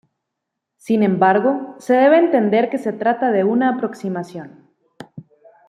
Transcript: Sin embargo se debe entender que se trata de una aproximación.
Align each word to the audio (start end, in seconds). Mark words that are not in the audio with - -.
Sin 0.77 1.03
embargo 1.03 1.75
se 1.77 1.93
debe 1.93 2.17
entender 2.17 2.71
que 2.71 2.79
se 2.79 2.91
trata 2.91 3.29
de 3.31 3.43
una 3.43 3.69
aproximación. 3.69 4.67